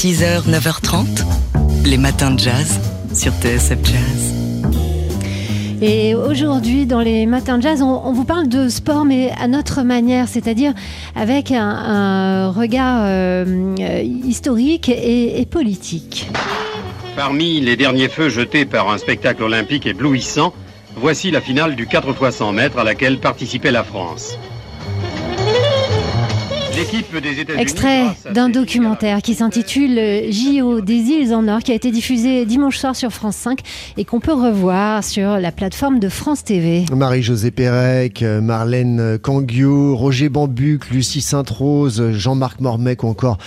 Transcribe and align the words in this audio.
6h, 0.00 0.48
9h30, 0.48 1.24
les 1.84 1.98
matins 1.98 2.30
de 2.30 2.38
jazz 2.38 2.78
sur 3.12 3.32
TSF 3.32 3.78
Jazz. 3.82 4.32
Et 5.82 6.14
aujourd'hui, 6.14 6.86
dans 6.86 7.00
les 7.00 7.26
matins 7.26 7.58
de 7.58 7.64
jazz, 7.64 7.82
on, 7.82 8.06
on 8.06 8.12
vous 8.12 8.24
parle 8.24 8.46
de 8.46 8.68
sport, 8.68 9.04
mais 9.04 9.32
à 9.40 9.48
notre 9.48 9.82
manière, 9.82 10.28
c'est-à-dire 10.28 10.72
avec 11.16 11.50
un, 11.50 11.68
un 11.68 12.50
regard 12.52 13.00
euh, 13.06 13.74
historique 14.24 14.88
et, 14.88 15.40
et 15.40 15.46
politique. 15.46 16.30
Parmi 17.16 17.60
les 17.60 17.74
derniers 17.74 18.08
feux 18.08 18.28
jetés 18.28 18.66
par 18.66 18.88
un 18.90 18.98
spectacle 18.98 19.42
olympique 19.42 19.84
éblouissant, 19.84 20.54
voici 20.94 21.32
la 21.32 21.40
finale 21.40 21.74
du 21.74 21.88
4 21.88 22.10
x 22.10 22.36
100 22.36 22.52
mètres 22.52 22.78
à 22.78 22.84
laquelle 22.84 23.18
participait 23.18 23.72
la 23.72 23.82
France. 23.82 24.38
L'équipe 26.78 27.20
des 27.20 27.40
États-Unis. 27.40 27.60
Extrait 27.62 28.04
d'un 28.32 28.48
documentaire 28.48 29.20
qui 29.20 29.34
s'intitule 29.34 30.30
JO 30.30 30.80
des 30.80 30.94
îles 30.94 31.34
en 31.34 31.48
or, 31.48 31.58
qui 31.58 31.72
a 31.72 31.74
été 31.74 31.90
diffusé 31.90 32.44
dimanche 32.46 32.78
soir 32.78 32.94
sur 32.94 33.10
France 33.12 33.34
5 33.34 33.58
et 33.96 34.04
qu'on 34.04 34.20
peut 34.20 34.32
revoir 34.32 35.02
sur 35.02 35.38
la 35.38 35.50
plateforme 35.50 35.98
de 35.98 36.08
France 36.08 36.44
TV. 36.44 36.84
Marie-Josée 36.94 37.50
Pérec, 37.50 38.22
euh, 38.22 38.40
Marlène 38.40 39.18
Canguio, 39.18 39.96
Roger 39.96 40.28
Bambuc, 40.28 40.90
Lucie 40.90 41.20
Sainte-Rose, 41.20 42.12
Jean-Marc 42.12 42.60
Mormec 42.60 43.02
ou 43.02 43.08
encore 43.08 43.38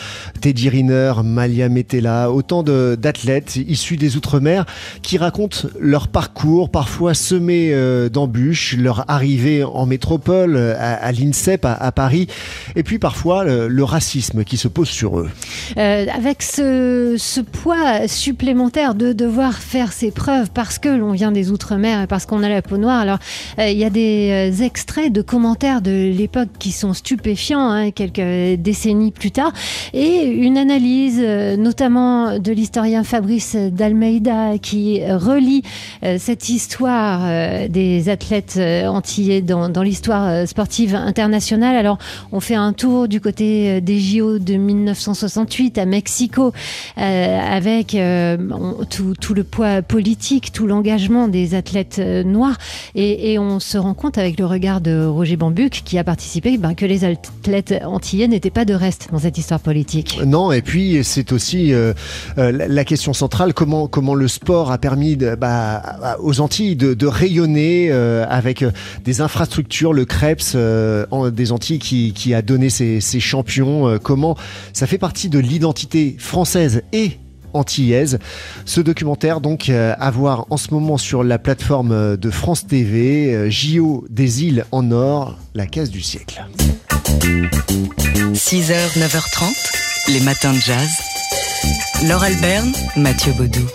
Teddy 0.41 0.67
Riner, 0.67 1.13
Malia 1.23 1.69
Metella, 1.69 2.31
autant 2.31 2.63
de- 2.63 2.97
d'athlètes 2.99 3.55
issus 3.55 3.95
des 3.95 4.17
Outre-mer 4.17 4.65
qui 5.03 5.17
racontent 5.17 5.69
leur 5.79 6.09
parcours, 6.09 6.69
parfois 6.69 7.13
semé 7.13 7.69
euh, 7.71 8.09
d'embûches, 8.09 8.75
leur 8.77 9.09
arrivée 9.09 9.63
en 9.63 9.85
métropole, 9.85 10.57
euh, 10.57 10.75
à, 10.77 10.95
à 10.95 11.11
l'INSEP, 11.13 11.63
à, 11.63 11.73
à 11.75 11.91
Paris, 11.93 12.27
et 12.75 12.83
puis 12.83 12.99
parfois 12.99 13.20
le, 13.23 13.83
racisme 13.83 14.43
qui 14.43 14.57
se 14.57 14.67
pose 14.67 14.89
sur 14.89 15.19
eux. 15.19 15.29
Euh, 15.77 16.05
avec 16.13 16.43
ce, 16.43 17.41
poids 17.41 18.07
supplémentaire 18.07 18.95
de 18.95 19.13
devoir 19.13 19.53
faire 19.53 19.91
ses 19.91 20.11
preuves 20.11 20.49
parce 20.51 20.79
que 20.79 20.89
l'on 20.89 21.11
vient 21.11 21.31
des 21.31 21.51
Outre-mer 21.51 22.03
et 22.03 22.07
parce 22.07 22.25
qu'on 22.25 22.43
a 22.43 22.49
la 22.49 22.61
peau 22.61 22.77
noire. 22.77 23.01
Alors, 23.01 23.17
euh, 23.59 23.69
il 23.69 23.77
y 23.77 23.83
a 23.83 23.89
des 23.89 24.51
euh, 24.51 24.63
extraits 24.63 25.11
de 25.11 25.21
commentaires 25.21 25.81
de 25.81 26.11
l'époque 26.15 26.49
qui 26.59 26.71
sont 26.71 26.93
stupéfiants, 26.93 27.69
hein, 27.69 27.91
quelques 27.91 28.59
décennies 28.59 29.11
plus 29.11 29.31
tard, 29.31 29.51
et 29.93 30.25
une 30.25 30.57
analyse, 30.57 31.19
notamment 31.57 32.39
de 32.39 32.51
l'historien 32.51 33.03
Fabrice 33.03 33.55
d'Almeida, 33.55 34.57
qui 34.61 35.01
relie 35.05 35.63
cette 36.17 36.49
histoire 36.49 37.21
des 37.69 38.09
athlètes 38.09 38.59
antillais 38.85 39.41
dans, 39.41 39.69
dans 39.69 39.83
l'histoire 39.83 40.47
sportive 40.47 40.95
internationale. 40.95 41.75
Alors, 41.75 41.97
on 42.31 42.39
fait 42.39 42.55
un 42.55 42.73
tour 42.73 43.07
du 43.11 43.21
côté 43.21 43.69
euh, 43.69 43.81
des 43.81 43.99
JO 43.99 44.39
de 44.39 44.55
1968 44.55 45.77
à 45.77 45.85
Mexico, 45.85 46.53
euh, 46.97 47.39
avec 47.39 47.93
euh, 47.93 48.37
tout, 48.89 49.33
le 49.33 49.43
poids 49.43 49.81
politique, 49.81 50.51
tout 50.51 50.65
l'engagement 50.65 51.27
des 51.27 51.53
athlètes 51.53 51.99
noirs, 51.99 52.57
et, 52.95 53.37
on 53.37 53.59
se 53.59 53.77
rend 53.77 53.93
compte 53.93 54.17
avec 54.17 54.39
le 54.39 54.45
regard 54.45 54.81
de 54.81 55.05
Roger 55.05 55.35
Bambuc, 55.35 55.81
qui 55.83 55.97
a 55.97 56.03
participé, 56.03 56.57
ben, 56.57 56.73
que 56.73 56.85
les 56.85 57.03
athlètes 57.03 57.75
antillais 57.85 58.27
n'étaient 58.27 58.49
pas 58.49 58.65
de 58.65 58.73
reste 58.73 59.09
dans 59.11 59.19
cette 59.19 59.37
histoire 59.37 59.59
politique. 59.59 60.19
Non, 60.25 60.51
et 60.51 60.61
puis 60.61 60.99
c'est 61.03 61.31
aussi 61.31 61.73
la- 62.37 62.85
question 62.85 63.13
centrale 63.13 63.53
comment 63.53 64.15
le 64.15 64.27
sport 64.27 64.71
a 64.71 64.77
permis 64.77 65.15
bah, 65.15 66.17
aux 66.21 66.39
Antilles 66.39 66.75
de, 66.75 67.05
rayonner 67.05 67.91
avec 67.91 68.63
des 69.03 69.21
infrastructures, 69.21 69.93
le 69.93 70.05
Krebs 70.05 70.55
euh, 70.55 71.31
des 71.31 71.51
Antilles 71.51 71.79
qui, 71.79 72.13
qui 72.13 72.33
a 72.33 72.41
donné 72.41 72.69
ses, 72.69 73.00
ses 73.01 73.19
champions. 73.19 73.87
euh, 73.87 73.97
comment 73.97 74.35
ça 74.73 74.87
fait 74.87 74.97
partie 74.97 75.29
de 75.29 75.39
l'identité 75.39 76.15
française 76.19 76.83
et 76.93 77.17
antillaise. 77.53 78.19
Ce 78.65 78.81
documentaire 78.81 79.41
donc 79.41 79.69
euh, 79.69 79.93
à 79.99 80.11
voir 80.11 80.45
en 80.49 80.57
ce 80.57 80.73
moment 80.73 80.97
sur 80.97 81.23
la 81.23 81.39
plateforme 81.39 81.91
euh, 81.91 82.17
de 82.17 82.29
France 82.29 82.67
TV, 82.67 83.33
euh, 83.33 83.49
JO 83.49 84.05
des 84.09 84.43
îles 84.45 84.65
en 84.71 84.91
or, 84.91 85.37
la 85.53 85.67
case 85.67 85.89
du 85.89 86.01
siècle. 86.01 86.43
6h, 88.33 88.97
9h30, 88.97 90.13
les 90.13 90.19
matins 90.21 90.53
de 90.53 90.59
jazz. 90.59 90.89
Laure 92.07 92.23
Alberne, 92.23 92.71
Mathieu 92.95 93.33
Baudou. 93.33 93.65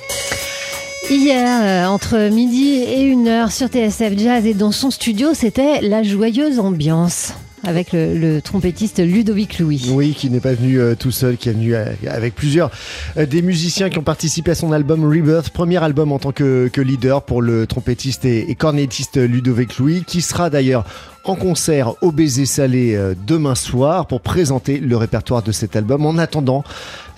Hier, 1.09 1.88
entre 1.88 2.31
midi 2.31 2.82
et 2.82 3.03
une 3.03 3.28
heure 3.28 3.53
sur 3.53 3.69
TSF 3.69 4.19
Jazz 4.19 4.44
et 4.44 4.54
dans 4.54 4.72
son 4.72 4.91
studio, 4.91 5.34
c'était 5.34 5.81
la 5.81 6.03
joyeuse 6.03 6.59
ambiance 6.59 7.32
avec 7.65 7.93
le, 7.93 8.41
trompettiste 8.41 8.99
Ludovic 8.99 9.59
Louis. 9.59 9.87
Oui, 9.91 10.15
qui 10.17 10.31
n'est 10.31 10.41
pas 10.41 10.55
venu 10.55 10.78
euh, 10.78 10.94
tout 10.94 11.11
seul, 11.11 11.37
qui 11.37 11.49
est 11.49 11.53
venu 11.53 11.75
euh, 11.75 11.87
avec 12.09 12.34
plusieurs 12.34 12.71
euh, 13.17 13.27
des 13.27 13.43
musiciens 13.43 13.89
qui 13.89 13.99
ont 13.99 14.03
participé 14.03 14.53
à 14.53 14.55
son 14.55 14.72
album 14.72 15.05
Rebirth, 15.05 15.50
premier 15.50 15.83
album 15.83 16.12
en 16.12 16.19
tant 16.19 16.33
que, 16.33 16.71
leader 16.77 17.22
pour 17.22 17.43
le 17.43 17.66
trompettiste 17.66 18.25
et, 18.25 18.50
et 18.50 18.55
cornettiste 18.55 19.16
Ludovic 19.16 19.78
Louis, 19.78 20.05
qui 20.06 20.21
sera 20.21 20.50
d'ailleurs 20.50 20.84
en 21.25 21.34
concert 21.34 21.95
au 22.03 22.12
Baiser 22.12 22.47
Salé 22.47 22.97
demain 23.27 23.56
soir 23.56 24.06
pour 24.06 24.21
présenter 24.21 24.78
le 24.78 24.97
répertoire 24.97 25.43
de 25.43 25.50
cet 25.50 25.75
album. 25.75 26.06
En 26.06 26.19
attendant 26.19 26.62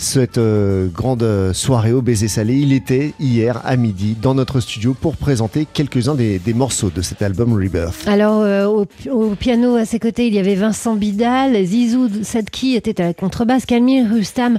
cette 0.00 0.38
euh, 0.38 0.86
grande 0.86 1.24
euh, 1.24 1.52
soirée 1.52 1.92
au 1.92 2.02
Baiser 2.02 2.28
Salé, 2.28 2.54
il 2.54 2.72
était 2.72 3.14
hier 3.18 3.60
à 3.64 3.74
midi 3.76 4.16
dans 4.22 4.32
notre 4.32 4.60
studio 4.60 4.94
pour 4.94 5.16
présenter 5.16 5.66
quelques-uns 5.72 6.14
des, 6.14 6.38
des 6.38 6.54
morceaux 6.54 6.90
de 6.94 7.02
cet 7.02 7.20
album 7.20 7.52
Rebirth. 7.52 8.06
Alors, 8.06 8.42
euh, 8.42 8.66
au, 9.10 9.34
piano 9.34 9.74
à 9.74 9.84
ses 9.84 9.98
côtés, 9.98 10.28
il 10.28 10.34
y 10.34 10.38
avait 10.38 10.54
Vincent 10.54 10.94
Bidal, 10.94 11.64
Zizou 11.64 12.08
Sadki 12.22 12.76
était 12.76 13.00
à 13.02 13.06
la 13.06 13.12
contrebasse, 13.14 13.66
Camille 13.66 14.06
Rustam 14.06 14.58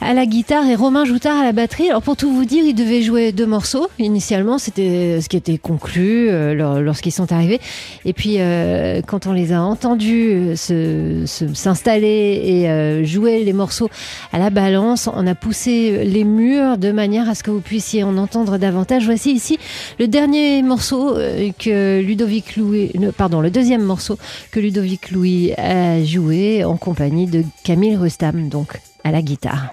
à 0.00 0.14
la 0.14 0.24
guitare 0.24 0.64
et 0.70 0.76
Romain 0.76 1.04
Joutard 1.04 1.36
à 1.40 1.42
la 1.44 1.52
batterie. 1.52 1.88
Alors, 1.90 2.02
pour 2.02 2.16
tout 2.16 2.32
vous 2.32 2.44
dire, 2.44 2.64
ils 2.64 2.74
devaient 2.74 3.02
jouer 3.02 3.32
deux 3.32 3.46
morceaux. 3.46 3.88
Initialement, 3.98 4.58
c'était 4.58 5.20
ce 5.20 5.28
qui 5.28 5.36
était 5.36 5.58
conclu 5.58 6.28
lor- 6.54 6.80
lorsqu'ils 6.80 7.10
sont 7.12 7.32
arrivés. 7.32 7.60
Et 8.04 8.12
puis, 8.12 8.36
quand 9.08 9.26
on 9.26 9.32
les 9.32 9.52
a 9.52 9.60
entendus 9.62 10.30
euh, 10.32 10.54
se- 10.56 11.24
se- 11.26 11.52
s'installer 11.54 12.40
et 12.44 13.04
jouer 13.04 13.42
les 13.42 13.52
morceaux 13.52 13.90
à 14.32 14.38
la 14.38 14.50
on 14.76 15.26
a 15.26 15.34
poussé 15.34 16.04
les 16.04 16.24
murs 16.24 16.78
de 16.78 16.92
manière 16.92 17.28
à 17.28 17.34
ce 17.34 17.42
que 17.42 17.50
vous 17.50 17.60
puissiez 17.60 18.04
en 18.04 18.16
entendre 18.16 18.58
davantage. 18.58 19.04
Voici 19.04 19.32
ici 19.32 19.58
le 19.98 20.08
dernier 20.08 20.62
morceau 20.62 21.16
euh, 21.16 21.50
que 21.58 22.00
Ludovic 22.00 22.56
Louis, 22.56 22.92
pardon, 23.16 23.40
le 23.40 23.50
deuxième 23.50 23.82
morceau 23.82 24.18
que 24.50 24.60
Ludovic 24.60 25.10
Louis 25.10 25.52
a 25.56 26.02
joué 26.04 26.64
en 26.64 26.76
compagnie 26.76 27.26
de 27.26 27.44
Camille 27.64 27.96
Rustam, 27.96 28.48
donc 28.48 28.80
à 29.04 29.10
la 29.10 29.22
guitare. 29.22 29.72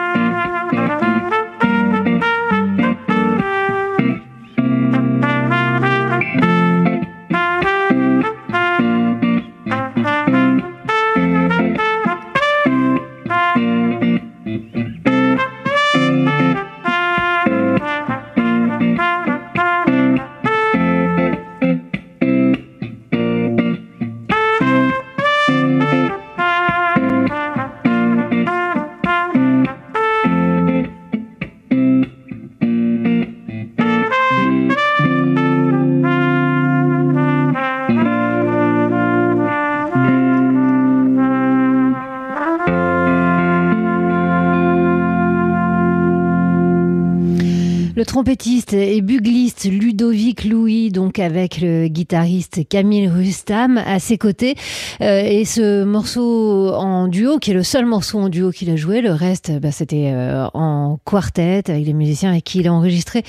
Le 47.93 48.05
trompettiste 48.05 48.71
et 48.71 49.01
bugliste 49.01 49.65
Ludovic 49.69 50.45
Louis, 50.45 50.91
donc 50.91 51.19
avec 51.19 51.59
le 51.59 51.89
guitariste 51.89 52.61
Camille 52.69 53.09
Rustam 53.09 53.77
à 53.85 53.99
ses 53.99 54.17
côtés. 54.17 54.55
Euh, 55.01 55.21
et 55.25 55.43
ce 55.43 55.83
morceau 55.83 56.69
en 56.69 57.09
duo, 57.09 57.37
qui 57.37 57.51
est 57.51 57.53
le 57.53 57.63
seul 57.63 57.85
morceau 57.85 58.19
en 58.19 58.29
duo 58.29 58.51
qu'il 58.51 58.69
a 58.69 58.77
joué, 58.77 59.01
le 59.01 59.11
reste, 59.11 59.51
bah, 59.59 59.71
c'était 59.71 60.11
euh, 60.13 60.47
en 60.53 60.99
quartet 61.03 61.69
avec 61.69 61.85
les 61.85 61.93
musiciens 61.93 62.31
avec 62.31 62.45
qui 62.45 62.59
il 62.59 62.67
a 62.69 62.73
enregistré 62.73 63.23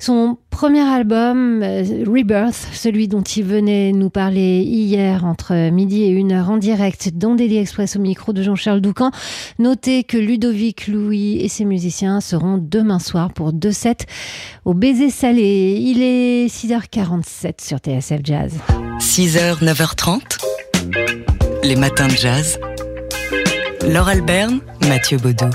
son 0.00 0.38
premier 0.56 0.80
album, 0.80 1.62
euh, 1.62 1.84
Rebirth, 2.06 2.68
celui 2.72 3.08
dont 3.08 3.20
il 3.20 3.44
venait 3.44 3.92
nous 3.92 4.08
parler 4.08 4.62
hier 4.62 5.26
entre 5.26 5.68
midi 5.70 6.04
et 6.04 6.08
une 6.08 6.32
heure 6.32 6.48
en 6.48 6.56
direct 6.56 7.10
dans 7.14 7.34
Daily 7.34 7.58
Express 7.58 7.96
au 7.96 8.00
micro 8.00 8.32
de 8.32 8.42
Jean-Charles 8.42 8.80
Doucan. 8.80 9.10
Notez 9.58 10.04
que 10.04 10.16
Ludovic 10.16 10.88
Louis 10.88 11.36
et 11.42 11.48
ses 11.48 11.66
musiciens 11.66 12.22
seront 12.22 12.56
demain 12.56 12.98
soir 12.98 13.34
pour 13.34 13.52
deux 13.52 13.72
sets 13.72 14.06
au 14.64 14.74
Baiser 14.74 15.10
Salé. 15.10 15.78
Il 15.80 16.02
est 16.02 16.46
6h47 16.46 17.64
sur 17.64 17.78
TSF 17.78 18.20
Jazz. 18.22 18.52
6h, 19.00 19.62
9h30, 19.62 20.20
les 21.62 21.76
matins 21.76 22.08
de 22.08 22.16
jazz. 22.16 22.58
Laure 23.86 24.08
Alberne, 24.08 24.60
Mathieu 24.88 25.18
Baudou. 25.18 25.50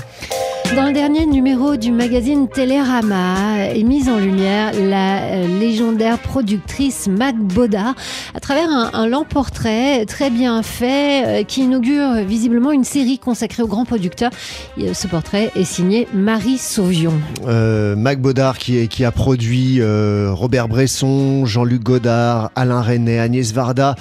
Dans 0.74 0.86
le 0.86 0.92
dernier 0.94 1.26
numéro 1.26 1.76
du 1.76 1.92
magazine 1.92 2.48
Télérama 2.48 3.58
est 3.58 3.82
mise 3.82 4.08
en 4.08 4.18
lumière 4.18 4.72
la 4.72 5.18
euh, 5.18 5.60
légendaire 5.60 6.18
productrice 6.18 7.08
Mac 7.08 7.36
Baudard 7.36 7.94
à 8.34 8.40
travers 8.40 8.70
un, 8.70 9.06
lent 9.06 9.24
portrait 9.24 10.06
très 10.06 10.30
bien 10.30 10.62
fait 10.62 11.26
euh, 11.26 11.44
qui 11.44 11.64
inaugure 11.64 12.24
visiblement 12.26 12.72
une 12.72 12.84
série 12.84 13.18
consacrée 13.18 13.62
aux 13.62 13.66
grands 13.66 13.84
producteurs. 13.84 14.30
Et, 14.78 14.94
ce 14.94 15.06
portrait 15.08 15.50
est 15.56 15.64
signé 15.64 16.08
Marie 16.14 16.56
Sauvion. 16.56 17.12
Euh, 17.46 17.94
Mac 17.94 18.20
Baudard 18.20 18.56
qui, 18.56 19.04
a 19.04 19.10
produit 19.10 19.78
euh, 19.80 20.30
Robert 20.32 20.68
Bresson, 20.68 21.44
Jean-Luc 21.44 21.82
Godard, 21.82 22.50
Alain 22.56 22.80
René, 22.80 23.18
Agnès 23.18 23.52
Varda 23.52 23.94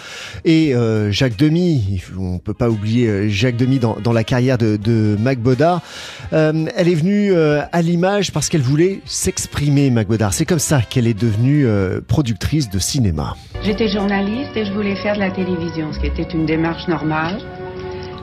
et 0.46 0.74
euh, 0.74 1.12
Jacques 1.12 1.38
Demy. 1.38 2.02
On 2.18 2.36
ne 2.36 2.40
peut 2.40 2.54
pas 2.54 2.70
oublier 2.70 3.30
Jacques 3.30 3.58
Demy 3.58 3.80
dans, 3.80 4.14
la 4.14 4.24
carrière 4.24 4.58
de, 4.58 4.78
de 4.78 5.18
Mac 5.20 5.40
Baudard. 5.40 5.82
Euh, 6.34 6.61
elle 6.76 6.88
est 6.88 6.96
venue 6.96 7.32
euh, 7.32 7.62
à 7.72 7.82
l'image 7.82 8.32
parce 8.32 8.50
qu'elle 8.50 8.62
voulait 8.62 9.02
s'exprimer, 9.06 9.90
Mac 9.90 10.08
Baudard. 10.08 10.34
C'est 10.34 10.46
comme 10.46 10.60
ça 10.60 10.82
qu'elle 10.82 11.08
est 11.08 11.20
devenue 11.20 11.66
euh, 11.66 12.02
productrice 12.02 12.70
de 12.70 12.80
cinéma. 12.80 13.36
J'étais 13.64 13.88
journaliste 13.88 14.56
et 14.56 14.66
je 14.66 14.74
voulais 14.74 14.96
faire 14.96 15.16
de 15.16 15.20
la 15.20 15.32
télévision, 15.32 15.94
ce 15.94 16.00
qui 16.00 16.08
était 16.08 16.28
une 16.34 16.46
démarche 16.46 16.88
normale. 16.88 17.38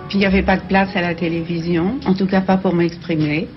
Puis 0.09 0.17
il 0.17 0.21
n'y 0.21 0.27
avait 0.27 0.43
pas 0.43 0.57
de 0.57 0.63
place 0.63 0.89
à 0.95 1.01
la 1.01 1.15
télévision, 1.15 1.99
en 2.07 2.15
tout 2.15 2.27
cas 2.27 2.41
pas 2.41 2.57
pour 2.57 2.75
m'exprimer. 2.75 3.49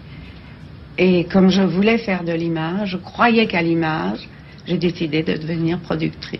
Et 0.97 1.25
comme 1.25 1.49
je 1.49 1.61
voulais 1.61 1.97
faire 1.97 2.23
de 2.23 2.33
l'image, 2.33 2.91
je 2.91 2.97
croyais 2.97 3.47
qu'à 3.47 3.61
l'image, 3.61 4.19
j'ai 4.67 4.77
décidé 4.77 5.23
de 5.23 5.37
devenir 5.37 5.79
productrice. 5.79 6.39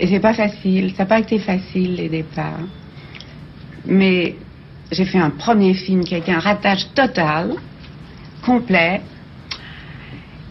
Et 0.00 0.06
c'est 0.06 0.20
pas 0.20 0.34
facile, 0.34 0.92
ça 0.96 1.02
n'a 1.02 1.06
pas 1.06 1.20
été 1.20 1.38
facile 1.38 1.96
les 1.96 2.08
départs. 2.08 2.66
Mais 3.86 4.36
j'ai 4.90 5.04
fait 5.04 5.18
un 5.18 5.30
premier 5.30 5.74
film 5.74 6.04
qui 6.04 6.14
a 6.14 6.18
été 6.18 6.32
un 6.32 6.40
ratage 6.40 6.92
total, 6.94 7.54
complet. 8.44 9.02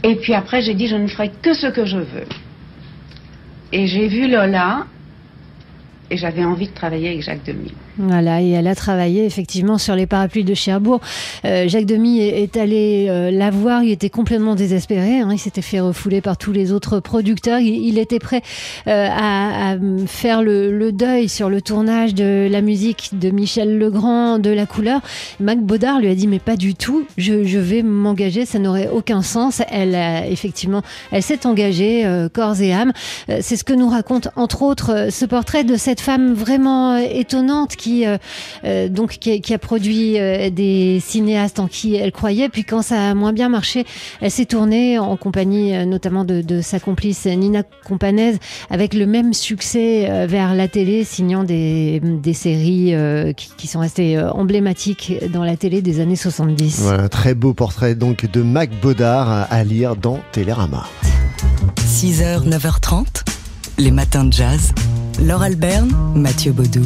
Et 0.04 0.16
puis 0.16 0.34
après, 0.34 0.62
j'ai 0.62 0.74
dit, 0.74 0.88
je 0.88 0.96
ne 0.96 1.08
ferai 1.08 1.32
que 1.42 1.54
ce 1.54 1.68
que 1.68 1.86
je 1.86 1.98
veux. 1.98 2.28
Et 3.72 3.88
j'ai 3.88 4.08
vu 4.08 4.30
Lola, 4.30 4.88
et 6.10 6.18
j'avais 6.18 6.44
envie 6.44 6.68
de 6.68 6.74
travailler 6.74 7.10
avec 7.10 7.22
Jacques 7.22 7.44
Demy. 7.46 7.74
Voilà, 7.98 8.42
et 8.42 8.50
elle 8.52 8.68
a 8.68 8.76
travaillé 8.76 9.26
effectivement 9.26 9.78
sur 9.78 9.96
les 9.96 10.06
parapluies 10.06 10.44
de 10.44 10.54
Cherbourg. 10.54 11.02
Euh, 11.46 11.68
Jacques 11.68 11.86
Demy 11.86 12.20
est, 12.22 12.56
allé 12.56 13.08
euh, 13.10 13.32
la 13.32 13.50
voir, 13.50 13.84
il 13.84 13.92
était 13.92 14.10
complètement 14.10 14.56
désespéré, 14.56 15.20
hein, 15.20 15.30
il 15.32 15.40
s'était 15.40 15.62
fait 15.62 15.80
refouler 15.80 16.22
par 16.22 16.38
tous 16.38 16.52
les 16.52 16.72
autres 16.72 17.00
producteurs, 17.00 17.60
il, 17.60 17.98
était 17.98 18.20
prêt 18.20 18.42
euh, 18.88 19.08
à, 19.10 19.72
à, 19.72 19.76
faire 20.08 20.42
le, 20.42 20.72
le, 20.78 20.92
deuil 20.92 21.28
sur 21.28 21.50
le 21.50 21.62
tournage 21.62 22.14
de 22.14 22.48
la 22.50 22.62
musique 22.62 23.12
de 23.14 23.32
Michel 23.32 23.78
Legrand, 23.78 24.40
de 24.40 24.50
La 24.50 24.66
Couleur. 24.66 25.02
Mac 25.40 25.60
Baudard 25.60 26.00
lui 26.00 26.10
a 26.10 26.16
dit 26.16 26.28
mais 26.28 26.40
pas 26.40 26.56
du 26.56 26.76
tout, 26.76 27.06
je, 27.18 27.44
je 27.44 27.60
vais 27.60 27.84
m'engager, 27.84 28.46
ça 28.46 28.60
n'aurait 28.60 28.90
aucun 28.90 29.22
sens. 29.22 29.62
Elle 29.72 29.96
a, 29.96 30.28
effectivement, 30.28 30.82
elle 31.12 31.24
s'est 31.24 31.46
engagée 31.46 32.06
euh, 32.06 32.30
corps 32.30 32.62
et 32.62 32.74
âme. 32.74 32.94
C'est 33.42 33.56
ce 33.56 33.64
que 33.64 33.74
nous 33.74 33.90
raconte 33.90 34.30
entre 34.36 34.62
autres 34.62 35.08
ce 35.10 35.26
portrait 35.26 35.64
de 35.64 35.76
cette 35.76 36.02
femme 36.02 36.34
vraiment 36.34 36.98
étonnante 36.98 37.76
qui 37.80 38.06
euh, 38.06 38.18
euh, 38.66 38.90
donc, 38.90 39.18
qui, 39.20 39.42
qui, 39.42 39.54
a 39.54 39.58
produit 39.58 40.20
euh, 40.20 40.50
des 40.50 41.02
cinéastes 41.04 41.60
en 41.60 41.68
qui 41.68 41.96
elle 41.96 42.12
croyait. 42.12 42.50
Puis 42.50 42.66
quand 42.66 42.82
ça 42.82 43.10
a 43.10 43.14
moins 43.16 43.34
bien 43.34 43.50
marché, 43.50 43.86
elle 44.22 44.30
s'est 44.30 44.46
tournée 44.46 45.00
en 45.00 45.16
compagnie 45.18 45.74
notamment 45.88 46.26
de, 46.26 46.42
de, 46.42 46.62
sa 46.62 46.80
complice 46.80 47.26
Nina 47.26 47.64
Companese 47.86 48.38
avec 48.70 48.94
le 48.94 49.06
même 49.06 49.34
succès 49.34 50.28
vers 50.28 50.54
la 50.54 50.68
télé, 50.68 51.06
signant 51.06 51.44
des, 51.44 52.02
des 52.04 52.34
séries 52.34 52.94
qui, 53.38 53.50
qui, 53.56 53.68
sont 53.68 53.80
restées 53.80 54.20
emblématiques 54.20 55.14
dans 55.32 55.44
la 55.44 55.56
télé 55.56 55.82
des 55.82 56.02
années 56.02 56.18
70. 56.18 56.82
Voilà, 56.82 57.08
très 57.08 57.34
beau 57.34 57.54
portrait 57.54 57.96
donc 57.96 58.30
de 58.30 58.42
Mac 58.42 58.70
Baudard 58.82 59.48
à 59.50 59.64
lire 59.64 59.96
dans 59.96 60.20
Télérama. 60.34 60.86
6h, 61.78 62.48
9h30, 62.50 63.06
les 63.78 63.92
matins 63.92 64.26
de 64.26 64.34
jazz. 64.34 64.74
Laure 65.22 65.44
Alberne, 65.44 65.94
Mathieu 66.16 66.52
Baudou. 66.52 66.86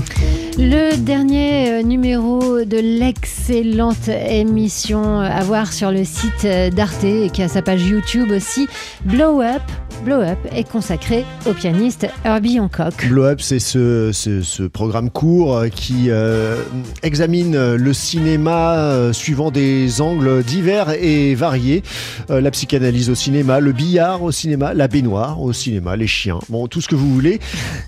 Le 0.57 0.95
dernier 0.97 1.83
numéro 1.83 2.63
de 2.63 2.77
l'excellente 2.77 4.07
émission 4.07 5.19
à 5.19 5.41
voir 5.41 5.73
sur 5.73 5.91
le 5.91 6.03
site 6.03 6.45
d'Arte 6.75 7.03
et 7.03 7.31
qui 7.31 7.41
a 7.41 7.47
sa 7.47 7.63
page 7.63 7.83
YouTube 7.87 8.29
aussi, 8.29 8.67
Blow 9.03 9.41
Up. 9.41 9.63
Blow 10.05 10.21
Up 10.21 10.37
est 10.53 10.69
consacré 10.69 11.23
au 11.45 11.53
pianiste 11.53 12.07
Herbie 12.25 12.59
Hancock. 12.59 12.93
Blow 13.07 13.23
Up, 13.23 13.39
c'est 13.41 13.59
ce, 13.59 14.67
programme 14.67 15.09
court 15.09 15.63
qui 15.73 16.09
euh, 16.09 16.61
examine 17.03 17.75
le 17.75 17.93
cinéma 17.93 18.75
euh, 18.75 19.13
suivant 19.13 19.49
des 19.49 20.01
angles 20.01 20.43
divers 20.43 20.89
et 20.91 21.35
variés. 21.35 21.83
Euh, 22.29 22.41
la 22.41 22.51
psychanalyse 22.51 23.09
au 23.09 23.15
cinéma, 23.15 23.59
le 23.59 23.71
billard 23.71 24.23
au 24.23 24.31
cinéma, 24.31 24.73
la 24.73 24.87
baignoire 24.87 25.41
au 25.41 25.53
cinéma, 25.53 25.95
les 25.95 26.07
chiens, 26.07 26.39
bon, 26.49 26.67
tout 26.67 26.81
ce 26.81 26.89
que 26.89 26.95
vous 26.95 27.13
voulez. 27.13 27.39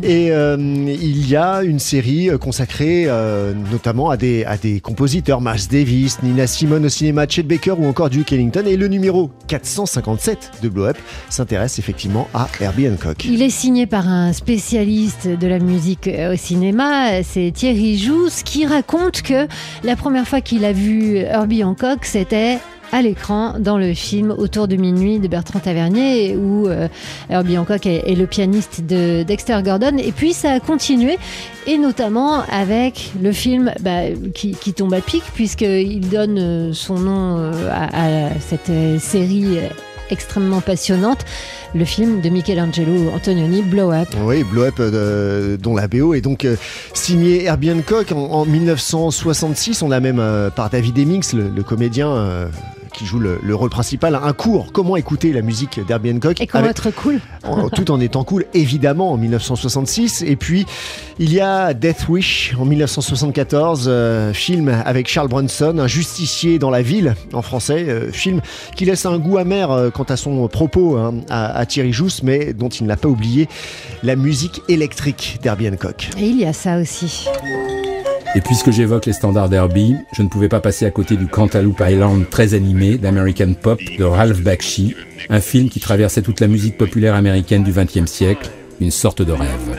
Et 0.01 0.31
euh, 0.31 0.55
il 0.57 1.27
y 1.27 1.35
a 1.35 1.63
une 1.63 1.79
série 1.79 2.29
consacrée 2.39 2.54
euh, 2.81 3.53
notamment 3.71 4.09
à 4.09 4.17
des, 4.17 4.45
à 4.45 4.57
des 4.57 4.79
compositeurs, 4.79 5.41
Miles 5.41 5.67
Davis, 5.69 6.21
Nina 6.23 6.47
Simone 6.47 6.85
au 6.85 6.89
cinéma, 6.89 7.25
Chet 7.27 7.43
Baker 7.43 7.75
ou 7.77 7.85
encore 7.87 8.09
Duke 8.09 8.31
Ellington. 8.31 8.63
Et 8.65 8.77
le 8.77 8.87
numéro 8.87 9.31
457 9.47 10.51
de 10.61 10.69
Blow 10.69 10.85
Up 10.85 10.97
s'intéresse 11.29 11.79
effectivement 11.79 12.27
à 12.33 12.47
Herbie 12.59 12.89
Hancock. 12.89 13.25
Il 13.25 13.41
est 13.41 13.49
signé 13.49 13.85
par 13.85 14.07
un 14.07 14.33
spécialiste 14.33 15.27
de 15.27 15.47
la 15.47 15.59
musique 15.59 16.09
au 16.31 16.35
cinéma, 16.35 17.23
c'est 17.23 17.51
Thierry 17.53 17.97
Jousse, 17.97 18.43
qui 18.43 18.65
raconte 18.65 19.21
que 19.21 19.47
la 19.83 19.95
première 19.95 20.27
fois 20.27 20.41
qu'il 20.41 20.65
a 20.65 20.71
vu 20.71 21.17
Herbie 21.17 21.63
Hancock, 21.63 22.05
c'était 22.05 22.59
à 22.91 23.01
l'écran 23.01 23.55
dans 23.59 23.77
le 23.77 23.93
film 23.93 24.31
Autour 24.31 24.67
de 24.67 24.75
minuit 24.75 25.19
de 25.19 25.27
Bertrand 25.27 25.59
Tavernier 25.59 26.35
où 26.35 26.67
euh, 26.67 26.87
Herbie 27.29 27.57
Hancock 27.57 27.85
est, 27.85 28.15
le 28.15 28.27
pianiste 28.27 28.81
de 28.85 29.23
Dexter 29.23 29.59
Gordon. 29.63 29.97
Et 29.97 30.11
puis 30.11 30.33
ça 30.33 30.51
a 30.51 30.59
continué 30.59 31.17
et 31.67 31.77
notamment 31.77 32.41
avec 32.51 33.11
le 33.21 33.31
film 33.31 33.73
bah, 33.81 34.03
qui, 34.33 34.55
tombe 34.73 34.93
à 34.93 35.01
pic 35.01 35.23
puisqu'il 35.33 36.09
donne 36.09 36.37
euh, 36.39 36.73
son 36.73 36.99
nom 36.99 37.37
euh, 37.37 37.51
à 37.71 38.39
cette 38.39 38.71
série 38.99 39.59
extrêmement 40.09 40.61
passionnante, 40.61 41.25
le 41.73 41.85
film 41.85 42.21
de 42.21 42.29
Michelangelo 42.29 43.11
Antonioni, 43.13 43.61
Blow 43.61 43.91
Up. 43.91 44.07
Oui, 44.23 44.43
Blow 44.43 44.63
Up, 44.63 44.75
euh, 44.79 45.57
dont 45.57 45.75
la 45.75 45.87
BO 45.87 46.13
est 46.13 46.21
donc 46.21 46.45
euh, 46.45 46.55
signée 46.93 47.45
Herbie 47.45 47.71
Hancock 47.71 48.11
en, 48.11 48.17
en, 48.17 48.45
1966. 48.45 49.81
On 49.81 49.91
a 49.91 49.99
même 49.99 50.19
euh, 50.19 50.49
par 50.49 50.69
David 50.69 50.97
Hemmings, 50.97 51.33
le 51.33 51.63
comédien 51.63 52.49
qui 52.95 53.05
joue 53.05 53.19
le, 53.19 53.39
le, 53.43 53.55
rôle 53.55 53.69
principal, 53.69 54.15
un 54.15 54.33
cours 54.33 54.71
comment 54.71 54.95
écouter 54.95 55.33
la 55.33 55.41
musique 55.41 55.79
d'Herbie 55.85 56.11
Hancock. 56.11 56.39
Et 56.41 56.47
comment 56.47 56.63
avec, 56.63 56.77
être 56.77 56.91
cool. 56.95 57.19
En, 57.43 57.69
tout 57.69 57.91
en 57.91 57.99
étant 57.99 58.23
cool, 58.23 58.45
évidemment, 58.53 59.11
en 59.11 59.17
1966. 59.17 60.23
Et 60.23 60.35
puis, 60.35 60.65
il 61.19 61.33
y 61.33 61.39
a 61.39 61.73
Death 61.73 62.07
Wish 62.07 62.55
en 62.59 62.65
1974, 62.65 63.85
euh, 63.87 64.33
film 64.33 64.69
avec 64.85 65.07
Charles 65.07 65.27
Bronson, 65.27 65.77
un 65.79 65.87
justicier 65.87 66.59
dans 66.59 66.69
la 66.69 66.81
ville, 66.81 67.15
en 67.33 67.41
français, 67.41 67.85
euh, 67.87 68.11
film 68.11 68.41
qui 68.75 68.85
laisse 68.85 69.05
un 69.05 69.17
goût 69.19 69.37
amer 69.37 69.71
euh, 69.71 69.89
quant 69.89 70.03
à 70.03 70.17
son 70.17 70.47
propos 70.47 70.97
hein, 70.97 71.15
à, 71.29 71.57
à, 71.57 71.65
Thierry 71.65 71.93
Jousse, 71.93 72.23
mais 72.23 72.53
dont 72.53 72.69
il 72.69 72.85
n'a 72.85 72.97
pas 72.97 73.09
oublié 73.09 73.47
la 74.03 74.15
musique 74.15 74.61
électrique 74.69 75.39
d'Herbie 75.41 75.67
Hancock. 75.69 76.09
Et 76.17 76.27
il 76.27 76.39
y 76.39 76.45
a 76.45 76.53
ça 76.53 76.77
aussi. 76.79 77.27
Et 78.35 78.41
puisque 78.41 78.69
j'évoque 78.69 79.05
les 79.05 79.13
standards 79.13 79.47
d'Herbie, 79.47 79.95
je 80.11 80.21
ne 80.21 80.27
pouvais 80.27 80.49
pas 80.49 80.59
passer 80.59 80.85
à 80.85 80.91
côté 80.91 81.15
du 81.15 81.25
Cantaloupe 81.25 81.81
Island 81.81 82.29
très 82.29 82.53
animé 82.53 82.97
d'American 82.97 83.53
Pop 83.53 83.79
de 83.97 84.03
Ralph 84.03 84.41
Bakshi, 84.41 84.93
un 85.29 85.39
film 85.39 85.69
qui 85.69 85.79
traversait 85.79 86.21
toute 86.21 86.41
la 86.41 86.47
musique 86.47 86.77
populaire 86.77 87.15
américaine 87.15 87.63
du 87.63 87.71
XXe 87.71 88.11
siècle, 88.11 88.51
une 88.81 88.91
sorte 88.91 89.21
de 89.21 89.31
rêve. 89.31 89.74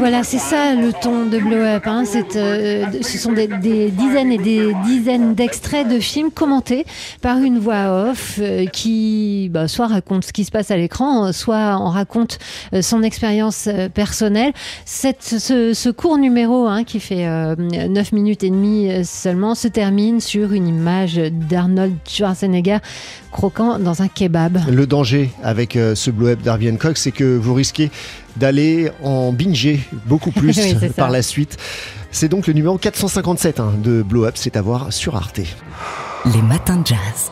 Voilà, 0.00 0.24
c'est 0.24 0.38
ça 0.38 0.74
le 0.74 0.94
ton 0.94 1.26
de 1.26 1.38
Blow 1.38 1.58
Up. 1.58 1.82
Hein. 1.84 2.04
Euh, 2.34 2.86
ce 3.02 3.18
sont 3.18 3.32
des, 3.32 3.48
dizaines 3.90 4.32
et 4.32 4.38
des 4.38 4.72
dizaines 4.86 5.34
d'extraits 5.34 5.86
de 5.86 6.00
films 6.00 6.30
commentés 6.30 6.86
par 7.20 7.36
une 7.36 7.58
voix 7.58 8.08
off 8.08 8.38
euh, 8.40 8.64
qui 8.64 9.50
bah, 9.52 9.68
soit 9.68 9.88
raconte 9.88 10.24
ce 10.24 10.32
qui 10.32 10.46
se 10.46 10.50
passe 10.50 10.70
à 10.70 10.78
l'écran, 10.78 11.34
soit 11.34 11.76
en 11.76 11.90
raconte 11.90 12.38
euh, 12.72 12.80
son 12.80 13.02
expérience 13.02 13.68
personnelle. 13.92 14.54
Ce, 14.86 15.90
court 15.90 16.16
numéro 16.16 16.66
hein, 16.66 16.84
qui 16.84 16.98
fait 16.98 17.26
9 17.26 18.12
minutes 18.12 18.42
et 18.42 18.48
demie 18.48 19.04
seulement 19.04 19.54
se 19.54 19.68
termine 19.68 20.20
sur 20.20 20.54
une 20.54 20.66
image 20.66 21.16
d'Arnold 21.16 21.92
Schwarzenegger 22.08 22.78
croquant 23.32 23.78
dans 23.78 24.00
un 24.00 24.08
kebab. 24.08 24.60
Le 24.70 24.86
danger 24.86 25.30
avec 25.42 25.74
ce 25.74 26.10
Blow 26.10 26.28
Up 26.28 26.40
d'Herbie 26.40 26.70
Hancock, 26.70 26.96
c'est 26.96 27.12
que 27.12 27.36
vous 27.36 27.52
risquez 27.52 27.90
d'aller 28.36 28.90
en 29.02 29.32
binger 29.32 29.80
beaucoup 30.06 30.30
plus 30.30 30.56
oui, 30.82 30.88
par 30.96 31.06
ça. 31.06 31.12
la 31.12 31.22
suite. 31.22 31.56
C'est 32.10 32.28
donc 32.28 32.46
le 32.46 32.52
numéro 32.52 32.76
457 32.78 33.60
hein, 33.60 33.74
de 33.82 34.02
Blow 34.02 34.24
Up, 34.24 34.34
c'est 34.36 34.56
à 34.56 34.62
voir 34.62 34.92
sur 34.92 35.16
Arte. 35.16 35.40
Les 36.26 36.42
matins 36.42 36.76
de 36.78 36.86
jazz. 36.86 37.30